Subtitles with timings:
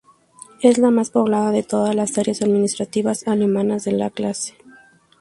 [0.63, 4.55] Es la más poblada de todas las áreas administrativas alemanas de la clase.